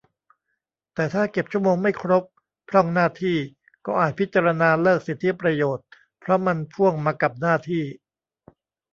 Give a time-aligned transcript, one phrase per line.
[0.93, 2.23] แต่ถ้าเก็บชั่วโมงไม่ครบ
[2.69, 3.37] พร่องหน้าที่
[3.85, 5.85] ก็อาจพิจารณาเลิกสิทธิประโยชน์
[6.19, 7.83] เพราะมันพ่วงมากับหน้าที่